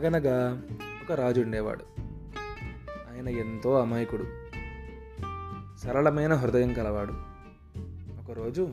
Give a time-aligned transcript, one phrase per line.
[0.00, 0.62] అనగనగా
[1.04, 1.84] ఒక రాజు ఉండేవాడు.
[3.12, 4.24] ఆయన ఎంతో అమాయకుడు.
[5.78, 7.12] సరళమైన హృదయం కలవాడు.
[8.20, 8.68] ఒకరోజు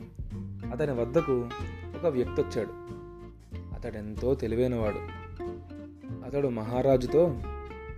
[0.72, 1.48] అతని వద్దకు
[1.98, 2.70] ఒక వ్యక్తి వచ్చాడు
[3.74, 4.96] అతడెంతో తెలివైనవాడు.
[6.26, 7.40] అతడు మహారాజుతో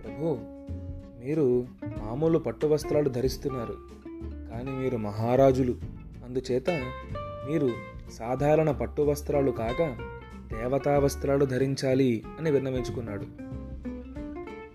[0.03, 0.37] ప్రభు
[1.25, 1.67] మీరు
[1.97, 3.77] మామూలు పట్టు వస్త్రాలు ధరిస్తున్నారు.
[4.51, 5.71] కానీ మీరు మహారాజులు.
[6.25, 6.69] అందుచేత
[7.49, 7.71] మీరు
[8.13, 10.10] సాధారణ పట్టు వస్త్రాలు కాక
[10.61, 13.25] దేవతా వస్త్రాలు ధరించాలి అని విన్నవించుకున్నాడు.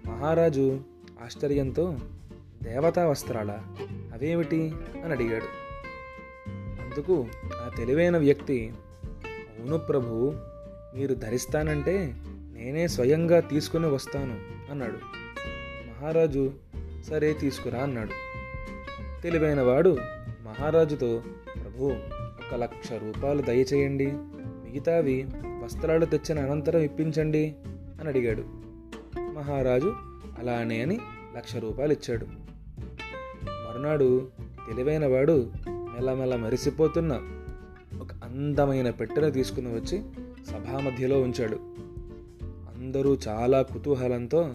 [0.09, 0.80] మహారాజు
[1.24, 1.96] ఆశ్చర్యంతో
[2.62, 3.64] దేవతా వస్త్రాలా
[4.12, 4.72] అవేమిటి?
[5.04, 5.45] అని అడిగాడు.
[6.59, 8.72] అందుకు ఆ తెలివైన వ్యక్తి
[9.28, 10.34] అవును ప్రభు
[10.95, 14.37] మీరు ధరిస్తానంటే నేనే స్వయంగా తీసుకుని వస్తాను
[14.70, 14.98] అన్నాడు.
[15.87, 16.52] మహారాజు
[17.09, 18.12] సరే తీసుకురా అన్నాడు.
[19.23, 19.98] తెలివైన వాడు
[20.42, 21.23] మహారాజుతో
[21.62, 21.84] ప్రభు
[22.16, 24.06] ఒక లక్ష రూపాయలు దయచేయండి.
[24.37, 25.26] మిగతావి
[25.66, 28.45] వస్త్రాలు తెచ్చిన అనంతరం ఇప్పించండి అని అడిగాడు.
[29.20, 29.95] మహారాజు
[30.38, 30.98] అలానే అని
[31.36, 32.26] లక్ష రూపాయలు ఇచ్చాడు.
[33.45, 34.28] మరునాడు
[34.66, 37.12] తెలివైనవాడు మెల్లమెల్ల మెరిసిపోతున్న
[38.00, 40.02] ఒక అందమైన పెట్టెను తీసుకుని వచ్చి
[40.50, 41.56] సభామధ్యలో ఉంచాడు.
[42.76, 44.54] అందరూ చాలా కుతూహలంతో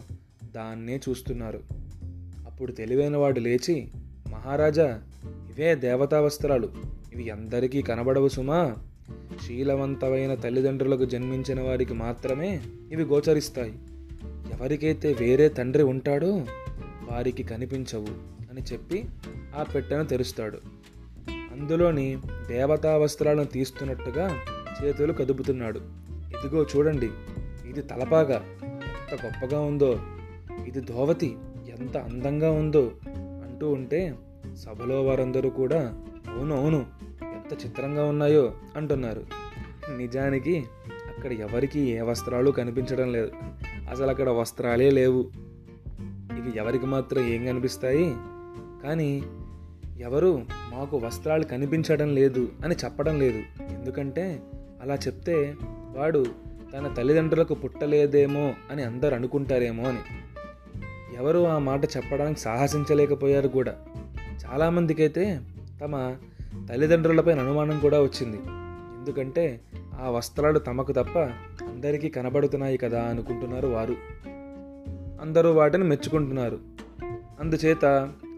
[0.55, 1.59] దాన్నే చూస్తున్నారు.
[2.45, 3.91] అప్పుడు తెలివైనవాడు లేచి
[4.31, 6.69] మహారాజా ఇవే దేవతా వస్త్రాలు
[7.13, 8.75] ఇవి అందరికీ కనబడవు సుమా.
[9.47, 12.61] శీలవంతమైన తల్లిదండ్రులకు జన్మించిన వారికి మాత్రమే
[12.92, 13.73] ఇవి గోచరిస్తాయి.
[14.53, 16.45] ఎవరికైతే వేరే తండ్రి ఉంటాడో
[17.11, 19.06] వారికి కనిపించవు అని చెప్పి
[19.56, 20.58] ఆ పెట్టెను తెరుస్తాడు.
[21.30, 24.38] అందులోని దేవతా వస్త్రాలను తీస్తున్నట్టుగా
[24.84, 25.80] చేతులు కదుపుతున్నాడు.
[26.31, 27.09] ఇదిగో చూడండి
[27.69, 30.00] ఇది తలపాగా ఎంత గొప్పగా ఉందో
[30.67, 31.36] ఇది ధోవతి
[31.80, 34.16] ఎంత అందంగా ఉందో అంటూ ఉంటే
[34.56, 35.81] సభలో వారందరూ కూడా
[36.36, 36.86] అవును అవును
[37.52, 39.23] ఎంత చిత్రంగా ఉన్నాయో అంటున్నారు.
[39.97, 40.66] నిజానికి
[41.17, 43.31] అక్కడ ఎవరికి ఏ వస్త్రాలు కనిపించడం లేదు.
[43.91, 45.31] అసలు అక్కడ వస్త్రాలే లేవు.
[46.38, 48.16] ఇవి ఎవరికి మాత్రం ఏం కనిపిస్తాయి?
[48.84, 49.23] కానీ
[50.00, 53.44] ఎవరు మాకు వస్త్రాలు కనిపించడం లేదు అని చెప్పడం లేదు.
[53.62, 54.41] ఎందుకంటే
[54.81, 55.56] అలా చెప్తే
[55.97, 56.25] వాడు
[56.73, 60.00] తన తల్లిదండ్రులకు పుట్టలేదేమో అని అందరు అనుకుంటారేమో అని.
[61.18, 63.75] ఎవరు ఆ మాట చెప్పడానికి సాహసించలేకపోయారు కూడా.
[64.45, 65.41] చాలామందికైతే
[65.81, 66.16] తమ
[66.69, 68.39] తల్లిదండ్రులపై అనుమానం కూడా వచ్చింది.
[68.97, 69.62] ఎందుకంటే
[70.01, 71.19] ఆ వస్త్రాలు తమకు తప్ప
[71.67, 73.95] అందరికీ కనబడుతున్నాయి కదా అనుకుంటున్నారు వారు.
[75.22, 76.59] అందరూ వాటిని మెచ్చుకుంటున్నారు.
[77.39, 77.85] అందుచేత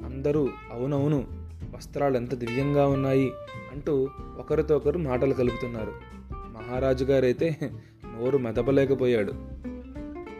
[0.06, 1.28] అందరూ అవునవును
[1.76, 3.32] వస్త్రాలు ఎంత దివ్యంగా ఉన్నాయి
[3.74, 4.10] అంటూ
[4.40, 5.92] ఒకరితో ఒకరు మాటలు కలుపుతున్నారు.
[6.32, 7.58] మహారాజు గారైతే
[8.06, 9.34] నోరు మెదపలేకపోయాడు.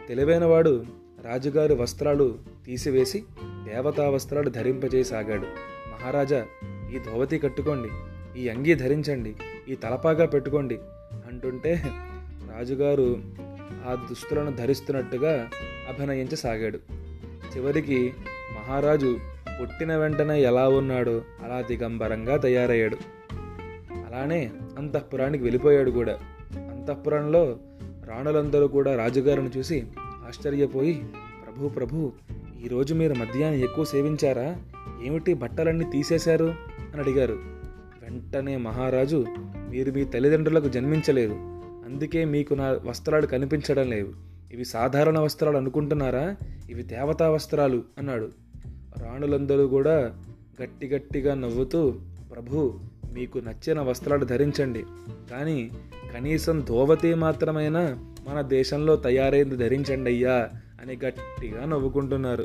[0.08, 0.84] తెలివైనవాడు
[1.24, 5.46] రాజుగారి వస్త్రాలు తీసివేసి దేవతా వస్త్రాలు ధరింపజేసాగాడు
[5.92, 6.46] మహారాజా
[6.94, 7.88] ఈ ధోవతి కట్టుకోండి
[8.40, 9.34] ఈ అంగీ ధరించండి
[9.68, 10.78] ఈ తలపాగా పెట్టుకోండి
[11.32, 11.82] అంటుంటే
[12.56, 13.16] రాజుగారు
[13.88, 15.48] ఆ దుస్తులను ధరిస్తున్నట్టుగా
[15.88, 16.78] అభినయించసాగాడు.
[17.56, 18.12] చివరికి
[18.52, 19.18] మహారాజు
[19.60, 22.96] పుట్టిన వెంటనే ఎలా ఉన్నాడో అలా దిగంబరంగా తయారయ్యాడు.
[23.92, 26.18] అలానే అంతఃపురానికి వెళ్ళిపోయాడు కూడా.
[26.52, 27.56] అంతఃపురంలో
[28.08, 31.04] రాణులందరూ కూడా రాజుగారిని చూసి ఆశ్చర్యపోయి
[31.44, 32.12] ప్రభు ప్రభు
[32.64, 34.56] ఈరోజు మీరు మద్యాన్ని ఎక్కువ సేవించారా?
[35.04, 36.73] ఏమిటి బట్టలన్నీ తీసేశారు?
[36.94, 37.38] అని అడిగారు.
[38.02, 39.24] వెంటనే మహారాజు
[39.70, 41.32] మీరు మీ తల్లిదండ్రులకు జన్మించలేదు.
[41.84, 44.12] అందుకే మీకు నా వస్త్రాలు కనిపించడం లేవు.
[44.54, 46.36] ఇవి సాధారణ వస్త్రాలు అనుకుంటున్నారా?
[46.70, 48.30] ఇవి దేవతా వస్త్రాలు అన్నాడు.
[48.98, 50.16] రాణులందరూ కూడా
[50.62, 51.94] గట్టి గట్టిగా నవ్వుతూ
[52.34, 52.80] ప్రభు
[53.12, 54.84] మీకు నచ్చిన వస్త్రాలు ధరించండి.
[55.30, 55.70] కానీ
[56.14, 60.50] కనీసం ధోవతి మాత్రమైనా మన దేశంలో తయారైంది ధరించండి అయ్యా
[60.82, 62.44] అని గట్టిగా నవ్వుకుంటున్నారు.